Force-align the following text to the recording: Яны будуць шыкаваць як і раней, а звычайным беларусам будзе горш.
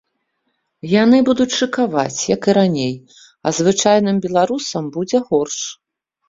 Яны 1.01 1.17
будуць 1.27 1.53
шыкаваць 1.59 2.19
як 2.35 2.41
і 2.53 2.55
раней, 2.59 2.95
а 3.45 3.53
звычайным 3.59 4.17
беларусам 4.25 4.83
будзе 4.97 5.17
горш. 5.29 5.59